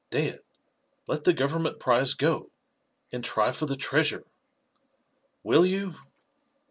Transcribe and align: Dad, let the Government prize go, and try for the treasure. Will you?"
Dad, 0.09 0.39
let 1.05 1.25
the 1.25 1.31
Government 1.31 1.77
prize 1.77 2.15
go, 2.15 2.49
and 3.11 3.23
try 3.23 3.51
for 3.51 3.67
the 3.67 3.77
treasure. 3.77 4.23
Will 5.43 5.63
you?" 5.63 5.93